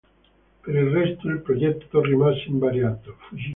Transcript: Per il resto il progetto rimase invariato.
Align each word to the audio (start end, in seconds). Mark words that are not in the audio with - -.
Per 0.63 0.73
il 0.73 0.89
resto 0.89 1.27
il 1.29 1.41
progetto 1.41 2.01
rimase 2.01 2.45
invariato. 2.47 3.17